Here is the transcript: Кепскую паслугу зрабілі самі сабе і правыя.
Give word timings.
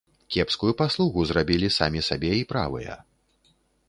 Кепскую 0.35 0.71
паслугу 0.79 1.25
зрабілі 1.31 1.69
самі 1.75 2.01
сабе 2.09 2.31
і 2.39 2.47
правыя. 2.55 2.97